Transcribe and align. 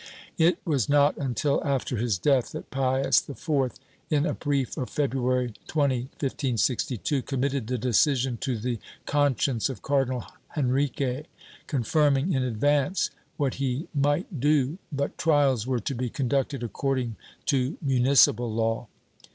It 0.39 0.57
was 0.65 0.89
not 0.89 1.15
until 1.17 1.63
after 1.63 1.97
his 1.97 2.17
death 2.17 2.53
that 2.53 2.71
Pius 2.71 3.29
IV, 3.29 3.73
in 4.09 4.25
a 4.25 4.33
brief 4.33 4.75
of 4.75 4.89
February 4.89 5.53
20, 5.67 5.95
1562, 6.19 7.21
committed 7.21 7.67
the 7.67 7.77
decision 7.77 8.37
to 8.37 8.57
the 8.57 8.79
con 9.05 9.37
science 9.37 9.69
of 9.69 9.83
Cardinal 9.83 10.25
Henrique, 10.57 11.27
confirming 11.67 12.33
in 12.33 12.41
advance 12.41 13.11
what 13.37 13.53
he 13.61 13.89
might 13.93 14.39
do— 14.39 14.79
but 14.91 15.19
trials 15.19 15.67
were 15.67 15.79
to 15.79 15.93
be 15.93 16.09
conducted 16.09 16.63
according 16.63 17.15
to 17.45 17.77
municipal 17.83 18.51
law. 18.51 18.87